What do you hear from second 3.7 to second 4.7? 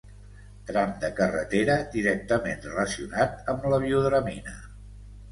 la biodramina.